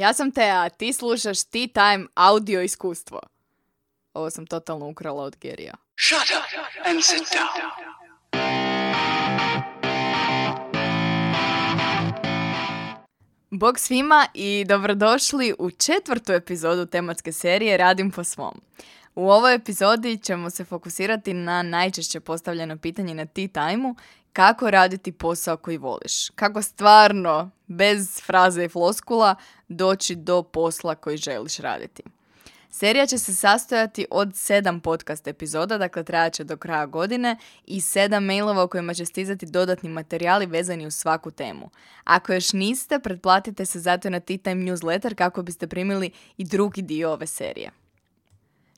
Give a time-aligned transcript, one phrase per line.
[0.00, 3.20] Ja sam Tea, a ti slušaš Tea Time audio iskustvo.
[4.14, 5.74] Ovo sam totalno ukrala od Gerija.
[6.08, 7.70] Shut up and sit down.
[13.50, 18.60] Bog svima i dobrodošli u četvrtu epizodu tematske serije Radim po svom.
[19.14, 23.94] U ovoj epizodi ćemo se fokusirati na najčešće postavljeno pitanje na Tea Time-u
[24.32, 26.28] kako raditi posao koji voliš.
[26.34, 29.34] Kako stvarno, bez fraze i floskula,
[29.68, 32.02] doći do posla koji želiš raditi.
[32.72, 37.80] Serija će se sastojati od sedam podcast epizoda, dakle trajat će do kraja godine i
[37.80, 41.70] sedam mailova u kojima će stizati dodatni materijali vezani uz svaku temu.
[42.04, 46.82] Ako još niste, pretplatite se zato na Tea Time newsletter kako biste primili i drugi
[46.82, 47.79] dio ove serije.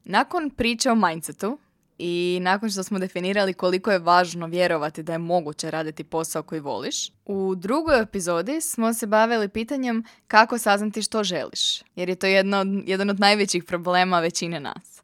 [0.04, 1.58] Nakon priče o mindsetu,
[2.04, 6.60] i nakon što smo definirali koliko je važno vjerovati da je moguće raditi posao koji
[6.60, 12.26] voliš, u drugoj epizodi smo se bavili pitanjem kako saznati što želiš, jer je to
[12.26, 15.02] jedno, jedan od najvećih problema većine nas.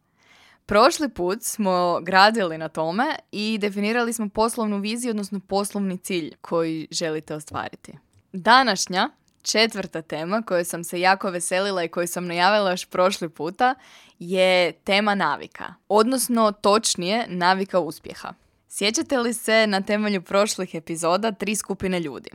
[0.66, 6.88] Prošli put smo gradili na tome i definirali smo poslovnu viziju, odnosno poslovni cilj koji
[6.90, 7.92] želite ostvariti.
[8.32, 9.10] Današnja
[9.42, 13.74] četvrta tema koju sam se jako veselila i koju sam najavila još prošli puta
[14.18, 18.34] je tema navika, odnosno točnije navika uspjeha.
[18.68, 22.30] Sjećate li se na temelju prošlih epizoda tri skupine ljudi?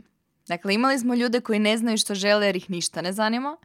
[0.48, 3.56] Dakle, imali smo ljude koji ne znaju što žele jer ih ništa ne zanima,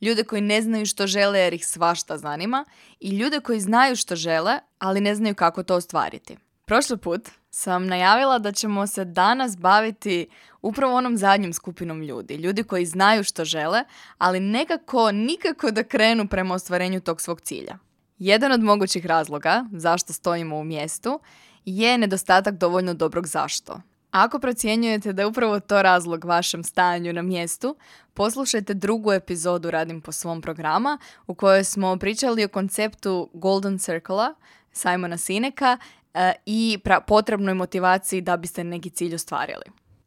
[0.00, 2.64] ljude koji ne znaju što žele jer ih svašta zanima
[3.00, 6.36] i ljude koji znaju što žele, ali ne znaju kako to ostvariti.
[6.72, 10.26] Prošli put sam najavila da ćemo se danas baviti
[10.62, 12.34] upravo onom zadnjom skupinom ljudi.
[12.34, 13.84] Ljudi koji znaju što žele,
[14.18, 17.78] ali nekako nikako da krenu prema ostvarenju tog svog cilja.
[18.18, 21.20] Jedan od mogućih razloga zašto stojimo u mjestu
[21.64, 23.80] je nedostatak dovoljno dobrog zašto.
[24.10, 27.76] Ako procjenjujete da je upravo to razlog vašem stajanju na mjestu,
[28.14, 34.34] poslušajte drugu epizodu Radim po svom programa u kojoj smo pričali o konceptu Golden Circle
[34.72, 35.78] Simona Sineka
[36.14, 39.64] E, i potrebnoj motivaciji da biste neki cilj ostvarili.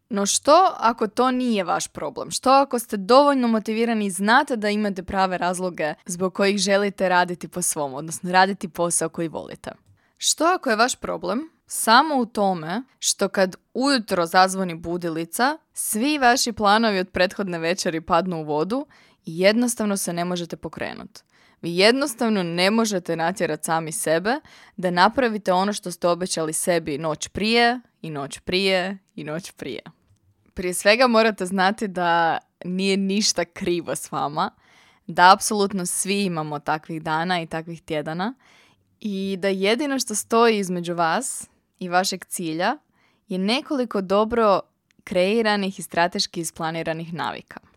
[0.10, 2.32] No što ako to nije vaš problem?
[2.32, 7.48] Što ako ste dovoljno motivirani i znate da imate prave razloge zbog kojih želite raditi
[7.48, 9.72] po svom, odnosno raditi posao koji volite?
[10.18, 16.52] Što ako je vaš problem samo u tome što kad ujutro zazvoni budilica, svi vaši
[16.52, 18.86] planovi od prethodne večeri padnu u vodu
[19.26, 21.22] i jednostavno se ne možete pokrenuti?
[21.66, 24.36] Vi jednostavno ne možete natjerati sami sebe
[24.78, 29.81] da napravite ono što ste obećali sebi noć prije i noć prije i noć prije.
[30.53, 34.52] Prije svega morate znati da nije ništa krivo s vama,
[35.08, 38.34] da apsolutno svi imamo takvih dana i takvih tjedana
[39.00, 41.47] i da jedino što stoji između vas
[41.80, 42.78] i vašeg cilja
[43.28, 44.62] je nekoliko dobro
[45.03, 47.75] kreiranih i strateški isplaniranih navika.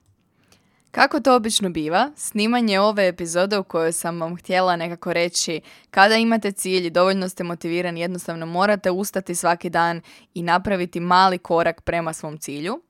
[0.90, 5.60] Kako to obično biva, snimanje ove epizode u kojoj sam vam htjela nekako reći
[5.90, 10.00] kada imate cilj i dovoljno ste motivirani, jednostavno morate ustati svaki dan
[10.34, 12.80] i napraviti mali korak prema svom cilju.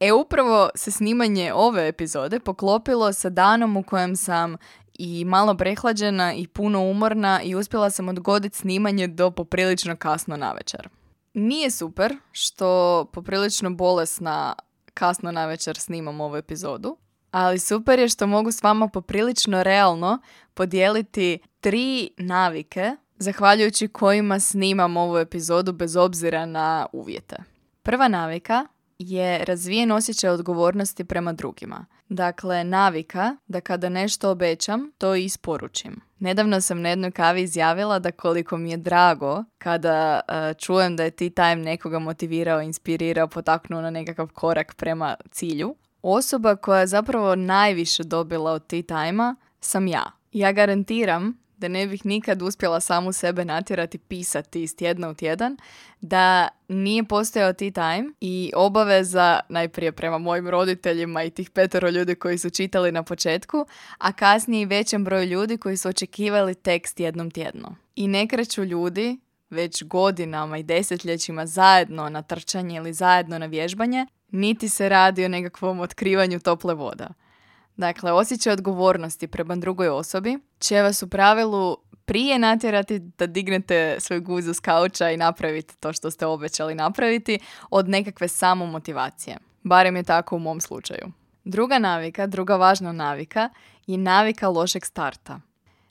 [0.00, 4.56] E upravo se snimanje ove epizode poklopilo sa danom u kojem sam
[4.98, 10.88] i malo prehlađena i puno umorna i uspjela sam odgoditi snimanje do poprilično kasno navečer.
[11.34, 14.54] Nije super što poprilično bolesna
[14.94, 16.96] kasno navečer snimam ovu epizodu,
[17.32, 20.18] ali super je što mogu s vama poprilično realno
[20.54, 27.36] podijeliti tri navike zahvaljujući kojima snimam ovu epizodu bez obzira na uvjete.
[27.82, 28.66] Prva navika
[28.98, 31.86] je razvijen osjećaj odgovornosti prema drugima.
[32.08, 36.00] Dakle, navika da kada nešto obećam, to i isporučim.
[36.18, 41.04] Nedavno sam na jednoj kavi izjavila da koliko mi je drago kada uh, čujem da
[41.04, 46.86] je ti time nekoga motivirao, inspirirao, potaknuo na nekakav korak prema cilju, osoba koja je
[46.86, 50.12] zapravo najviše dobila od tea time sam ja.
[50.32, 55.56] Ja garantiram da ne bih nikad uspjela samu sebe natjerati pisati iz tjedna u tjedan,
[56.00, 62.14] da nije postojao tea time i obaveza najprije prema mojim roditeljima i tih petero ljudi
[62.14, 63.66] koji su čitali na početku,
[63.98, 67.76] a kasnije i većem broju ljudi koji su očekivali tekst jednom tjedno.
[67.96, 69.20] I ne kreću ljudi
[69.50, 75.28] već godinama i desetljećima zajedno na trčanje ili zajedno na vježbanje, niti se radi o
[75.28, 77.08] nekakvom otkrivanju tople voda.
[77.76, 84.20] Dakle, osjećaj odgovornosti prema drugoj osobi će vas u pravilu prije natjerati da dignete svoj
[84.20, 87.38] guzu s kauča i napravite to što ste obećali napraviti
[87.70, 89.36] od nekakve samomotivacije.
[89.62, 91.12] Barem je tako u mom slučaju.
[91.44, 93.48] Druga navika, druga važna navika
[93.86, 95.40] je navika lošeg starta.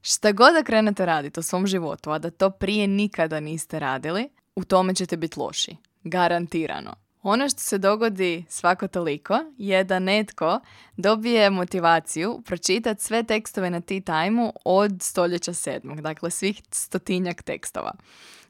[0.02, 4.30] Šta god da krenete raditi u svom životu, a da to prije nikada niste radili,
[4.56, 5.76] u tome ćete biti loši.
[6.04, 7.01] Garantirano.
[7.24, 10.60] Ono što se dogodi svako toliko je da netko
[10.98, 17.92] dobije motivaciju pročitati sve tekstove na Tea Time od stoljeća sedmog, dakle svih stotinjak tekstova.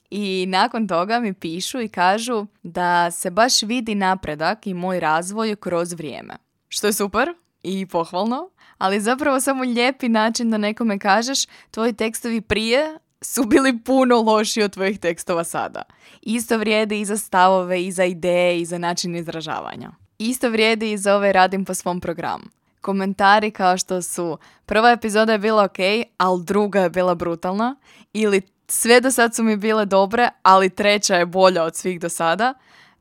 [0.10, 5.56] I nakon toga mi pišu i kažu da se baš vidi napredak i moj razvoj
[5.56, 6.34] kroz vrijeme.
[6.68, 7.34] Što je super
[7.64, 13.80] i pohvalno, ali zapravo samo lijepi način da nekome kažeš tvoji tekstovi prije su bili
[13.80, 15.82] puno loši od tvojih tekstova sada.
[16.22, 19.92] Isto vrijedi i za stavove, i za ideje, i za način izražavanja.
[20.18, 22.44] Isto vrijedi i za ove radim po svom programu.
[22.82, 25.78] Komentari kao što su prva epizoda je bila ok,
[26.18, 27.76] ali druga je bila brutalna
[28.14, 32.10] ili sve do sad su mi bile dobre, ali treća je bolja od svih do
[32.10, 32.54] sada,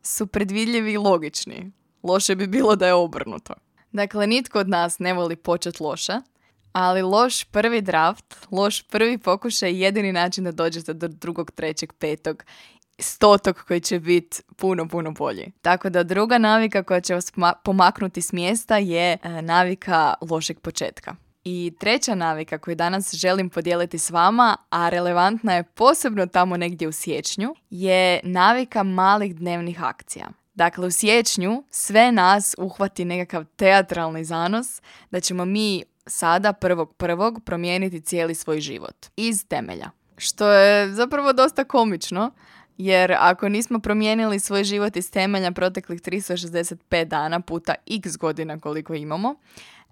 [0.03, 1.73] su predvidljivi i logični.
[2.03, 3.55] Loše bi bilo da je obrnuto.
[3.93, 6.13] Dakle, nitko od nas ne voli počet loše,
[6.73, 11.93] ali loš prvi draft, loš prvi pokušaj je jedini način da dođete do drugog, trećeg,
[11.93, 12.45] petog,
[12.99, 15.53] stotog koji će biti puno, puno bolji.
[15.63, 17.33] Tako da druga navika koja će vas
[17.65, 21.15] pomaknuti s mjesta je e, navika lošeg početka.
[21.45, 26.89] I treća navika koju danas želim podijeliti s vama, a relevantna je posebno tamo negdje
[26.89, 30.29] u siječnju, je navika malih dnevnih akcija.
[30.55, 37.41] Dakle, u siječnju sve nas uhvati nekakav teatralni zanos da ćemo mi sada prvog prvog
[37.45, 39.91] promijeniti cijeli svoj život iz temelja.
[40.17, 42.31] Što je zapravo dosta komično,
[42.79, 48.95] jer ako nismo promijenili svoj život iz temelja proteklih 365 dana puta x godina koliko
[48.95, 49.35] imamo,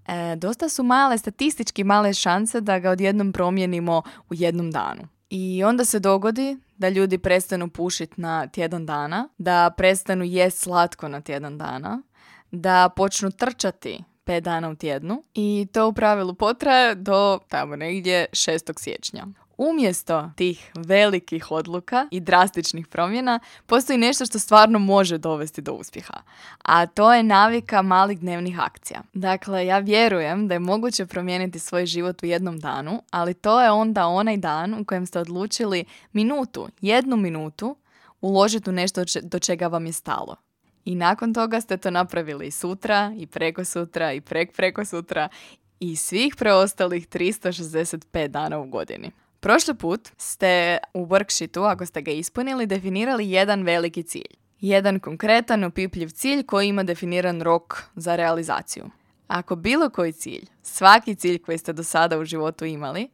[0.07, 5.03] e, dosta su male, statistički male šanse da ga odjednom promijenimo u jednom danu.
[5.31, 11.09] I onda se dogodi da ljudi prestanu pušiti na tjedan dana, da prestanu jest slatko
[11.09, 12.03] na tjedan dana,
[12.51, 18.27] da počnu trčati 5 dana u tjednu i to u pravilu potraje do tamo negdje
[18.33, 18.81] 6.
[18.81, 19.27] siječnja.
[19.59, 26.15] Umjesto tih velikih odluka i drastičnih promjena postoji nešto što stvarno može dovesti do uspjeha,
[26.63, 29.03] a to je navika malih dnevnih akcija.
[29.13, 33.71] Dakle, ja vjerujem da je moguće promijeniti svoj život u jednom danu, ali to je
[33.71, 37.77] onda onaj dan u kojem ste odlučili minutu, jednu minutu,
[38.21, 40.48] uložiti u nešto do čega vam je stalo.
[40.85, 45.29] I nakon toga ste to napravili i sutra, i preko sutra, i prek preko sutra,
[45.81, 49.11] i svih preostalih 365 dana u godini.
[49.41, 54.35] Prošli put ste u worksheetu, ako ste ga ispunili, definirali jedan veliki cilj.
[54.61, 58.91] Jedan konkretan, opipljiv cilj koji ima definiran rok za realizaciju.
[59.27, 63.09] Ako bilo koji cilj, svaki cilj koji ste do sada u životu imali,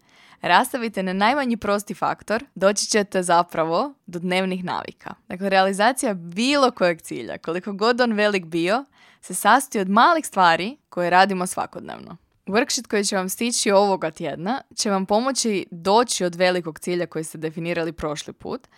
[0.49, 5.15] rastavite na najmanji prosti faktor, doći ćete zapravo do dnevnih navika.
[5.29, 8.85] Dakle, realizacija bilo kojeg cilja, koliko god on velik bio,
[9.21, 12.17] se sastoji od malih stvari koje radimo svakodnevno.
[12.47, 17.25] Worksheet koji će vam stići ovoga tjedna će vam pomoći doći od velikog cilja koji
[17.25, 18.69] ste definirali prošli put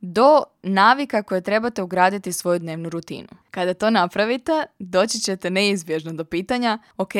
[0.00, 3.28] do navika koje trebate ugraditi svoju dnevnu rutinu.
[3.50, 7.12] Kada to napravite, doći ćete neizbježno do pitanja, ok,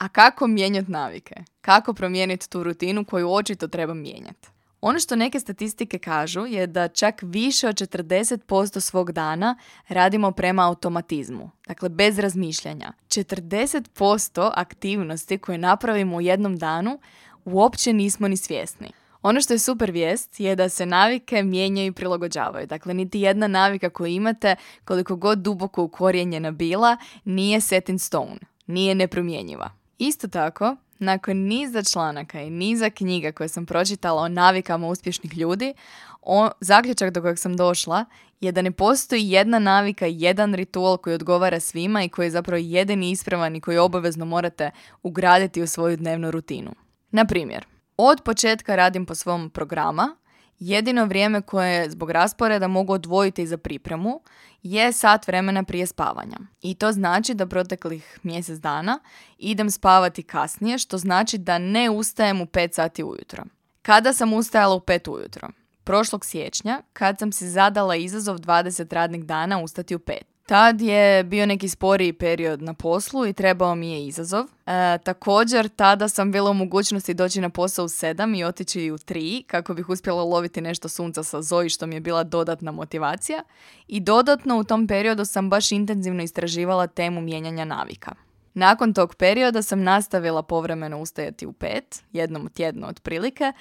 [0.00, 1.34] a kako mijenjati navike?
[1.60, 4.48] Kako promijeniti tu rutinu koju očito treba mijenjati?
[4.80, 9.58] Ono što neke statistike kažu je da čak više od 40% svog dana
[9.88, 12.92] radimo prema automatizmu, dakle bez razmišljanja.
[13.08, 16.98] 40% aktivnosti koje napravimo u jednom danu
[17.44, 18.90] uopće nismo ni svjesni.
[19.22, 22.66] Ono što je super vijest je da se navike mijenjaju i prilagođavaju.
[22.66, 28.38] Dakle, niti jedna navika koju imate, koliko god duboko ukorijenjena bila, nije set in stone,
[28.66, 29.70] nije nepromjenjiva.
[29.98, 35.74] Isto tako, nakon niza članaka i niza knjiga koje sam pročitala o navikama uspješnih ljudi,
[36.22, 38.04] o, zaključak do kojeg sam došla
[38.40, 42.58] je da ne postoji jedna navika, jedan ritual koji odgovara svima i koji je zapravo
[42.58, 44.70] jedini ispravan i koji obavezno morate
[45.02, 46.70] ugraditi u svoju dnevnu rutinu.
[47.10, 50.16] Na primjer, od početka radim po svom programa,
[50.58, 54.20] jedino vrijeme koje zbog rasporeda mogu odvojiti za pripremu
[54.62, 56.38] je sat vremena prije spavanja.
[56.62, 58.98] I to znači da proteklih mjesec dana
[59.38, 63.44] idem spavati kasnije, što znači da ne ustajem u 5 sati ujutro.
[63.82, 65.48] Kada sam ustajala u 5 ujutro?
[65.84, 70.35] Prošlog siječnja, kad sam si zadala izazov 20 radnih dana ustati u 5.
[70.46, 74.44] Tad je bio neki sporiji period na poslu i trebao mi je izazov.
[74.66, 78.98] E, također, tada sam bila u mogućnosti doći na posao u 7 i otići u
[78.98, 83.42] 3 kako bih uspjela loviti nešto sunca sa Zoji što mi je bila dodatna motivacija.
[83.88, 88.14] I dodatno u tom periodu sam baš intenzivno istraživala temu mijenjanja navika.
[88.54, 91.80] Nakon tog perioda sam nastavila povremeno ustajati u 5,
[92.12, 93.52] jednom tjedno otprilike,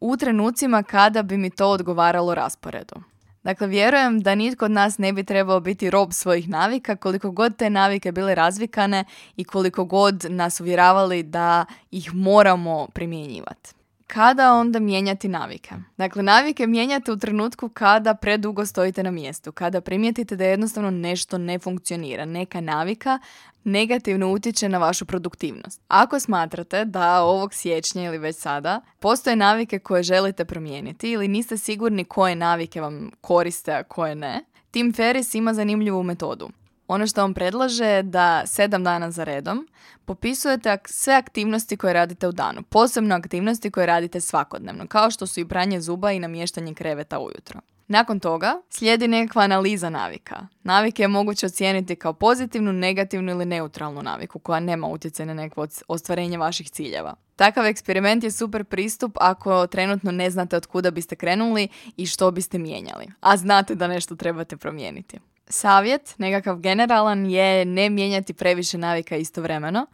[0.00, 3.13] u trenucima kada bi mi to odgovaralo rasporedu.
[3.44, 7.56] Dakle, vjerujem da nitko od nas ne bi trebao biti rob svojih navika, koliko god
[7.56, 9.04] te navike bile razvikane
[9.36, 13.74] i koliko god nas uvjeravali da ih moramo primjenjivati.
[14.14, 15.74] Kada onda mijenjati navike?
[15.96, 21.38] Dakle, navike mijenjate u trenutku kada predugo stojite na mjestu, kada primijetite da jednostavno nešto
[21.38, 23.18] ne funkcionira, neka navika
[23.64, 25.80] negativno utječe na vašu produktivnost.
[25.88, 31.56] Ako smatrate da ovog siječnja ili već sada postoje navike koje želite promijeniti ili niste
[31.56, 36.50] sigurni koje navike vam koriste, a koje ne, Tim Ferris ima zanimljivu metodu.
[36.88, 39.68] Ono što vam predlaže je da sedam dana za redom
[40.04, 45.40] popisujete sve aktivnosti koje radite u danu, posebno aktivnosti koje radite svakodnevno, kao što su
[45.40, 47.60] i pranje zuba i namještanje kreveta ujutro.
[47.88, 50.46] Nakon toga slijedi nekakva analiza navika.
[50.62, 55.66] Navike je moguće ocijeniti kao pozitivnu, negativnu ili neutralnu naviku koja nema utjecaj na neko
[55.88, 57.14] ostvarenje vaših ciljeva.
[57.36, 62.30] Takav eksperiment je super pristup ako trenutno ne znate od kuda biste krenuli i što
[62.30, 65.18] biste mijenjali, a znate da nešto trebate promijeniti.
[65.46, 69.86] Savjet, nekakav generalan, je ne mijenjati previše navika istovremeno,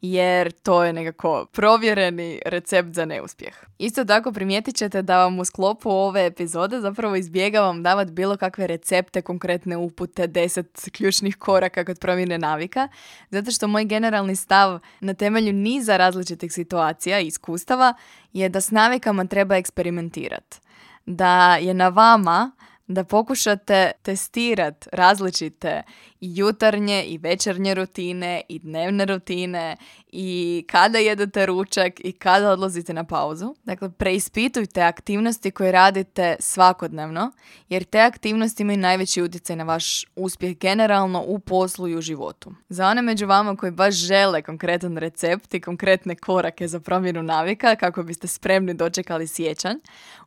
[0.00, 3.54] jer to je nekako provjereni recept za neuspjeh.
[3.78, 8.66] Isto tako primijetit ćete da vam u sklopu ove epizode zapravo izbjegavam davati bilo kakve
[8.66, 12.88] recepte, konkretne upute, deset ključnih koraka kod promjene navika,
[13.30, 17.94] zato što moj generalni stav na temelju niza različitih situacija i iskustava
[18.32, 20.58] je da s navikama treba eksperimentirati.
[21.06, 22.50] Da je na vama
[22.88, 25.82] da pokušate testirati različite
[26.20, 29.76] jutarnje i večernje rutine i dnevne rutine
[30.12, 33.54] i kada jedete ručak i kada odlazite na pauzu.
[33.64, 37.32] Dakle, preispitujte aktivnosti koje radite svakodnevno
[37.68, 42.54] jer te aktivnosti imaju najveći utjecaj na vaš uspjeh generalno u poslu i u životu.
[42.68, 47.76] Za one među vama koji baš žele konkretan recept i konkretne korake za promjenu navika
[47.76, 49.76] kako biste spremni dočekali sjećanj,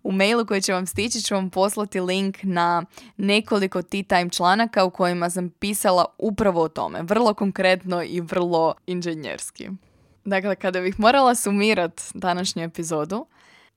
[0.03, 2.83] u mailu koji će vam stići ću vam poslati link na
[3.17, 5.80] nekoliko tea time članaka u kojima sam pisala
[6.17, 9.69] upravo o tome, vrlo konkretno i vrlo inženjerski.
[10.25, 13.25] Dakle, kada bih morala sumirat današnju epizodu,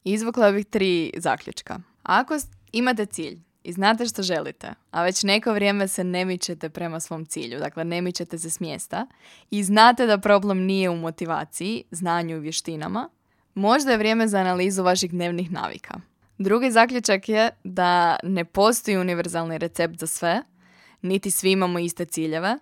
[0.04, 1.80] izvukla bih tri zaključka.
[2.02, 2.34] Ako
[2.72, 7.26] imate cilj i znate što želite, a već neko vrijeme se ne mičete prema svom
[7.26, 9.06] cilju, dakle ne mičete se s mjesta
[9.50, 13.08] i znate da problem nije u motivaciji, znanju i vještinama,
[13.54, 15.94] možda je vrijeme za analizu vaših dnevnih navika.
[16.38, 20.42] Drugi zaključak je da ne postoji univerzalni recept za sve,
[21.04, 22.56] niti svi imamo iste ciljeve,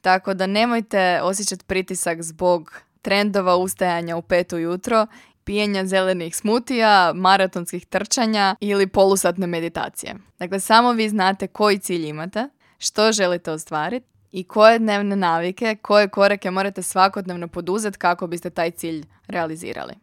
[0.00, 5.06] tako da nemojte osjećati pritisak zbog trendova ustajanja u pet ujutro,
[5.44, 10.14] pijenja zelenih smutija, maratonskih trčanja ili polusatne meditacije.
[10.38, 16.08] Dakle, samo vi znate koji cilj imate, što želite ostvariti i koje dnevne navike, koje
[16.08, 19.94] korake morate svakodnevno poduzeti kako biste taj cilj realizirali.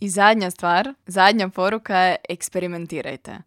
[0.00, 3.38] I zadnja stvar, zadnja poruka je eksperimentirajte.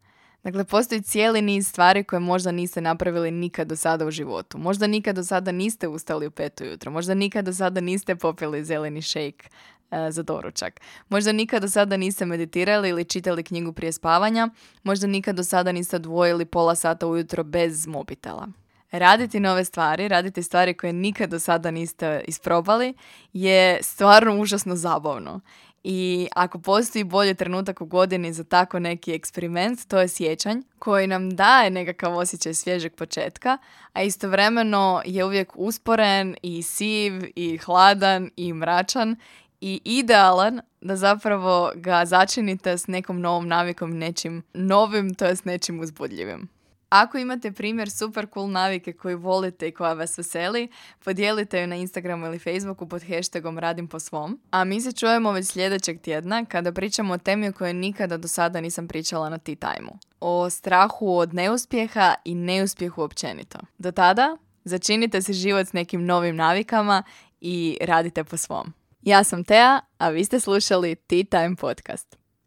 [0.48, 4.58] Dakle, postoji cijeli niz stvari koje možda niste napravili nikad do sada u životu.
[4.58, 6.92] Možda nikad do sada niste ustali u petu jutro.
[6.92, 9.44] Možda nikad do sada niste popili zeleni šejk
[9.92, 10.82] e, za doručak.
[11.10, 14.50] Možda nikad do sada niste meditirali ili čitali knjigu prije spavanja.
[14.84, 18.48] Možda nikad do sada niste odvojili pola sata ujutro bez mobitela.
[18.92, 22.94] Raditi nove stvari, raditi stvari koje nikad do sada niste isprobali
[23.34, 25.40] je stvarno užasno zabavno.
[25.84, 31.08] I ako postoji bolji trenutak u godini za tako neki eksperiment, to je sjećanj koji
[31.08, 33.58] nam daje nekakav osjećaj svježeg početka,
[33.94, 39.16] a istovremeno je uvijek usporen i siv i hladan i mračan
[39.62, 45.46] i idealan da zapravo ga začinite s nekom novom navikom, nečim novim, to je s
[45.46, 46.57] nečim uzbudljivim.
[46.90, 50.68] Ako imate primjer super cool navike koju volite i koja vas veseli,
[51.04, 54.40] podijelite ju na Instagramu ili Facebooku pod hashtagom Radim po svom.
[54.52, 58.28] A mi se čujemo već sljedećeg tjedna kada pričamo o temi o kojoj nikada do
[58.28, 59.90] sada nisam pričala na Tea time
[60.20, 63.60] O strahu od neuspjeha i neuspjehu općenito.
[63.78, 67.04] Do tada, začinite se život s nekim novim navikama
[67.42, 68.74] i radite po svom.
[69.02, 72.27] Ja sam Tea, a vi ste slušali Tea Time podcast.